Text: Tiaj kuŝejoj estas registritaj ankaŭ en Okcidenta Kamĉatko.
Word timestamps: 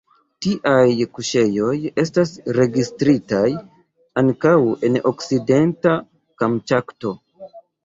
Tiaj 0.43 1.03
kuŝejoj 1.17 1.73
estas 2.03 2.31
registritaj 2.59 3.43
ankaŭ 4.23 4.57
en 4.91 4.99
Okcidenta 5.13 5.97
Kamĉatko. 6.45 7.17